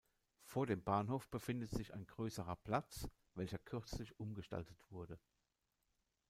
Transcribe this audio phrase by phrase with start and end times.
[0.45, 5.19] Vor dem Bahnhof befindet sich ein grösserer Platz, welcher kürzlich umgestaltet wurde.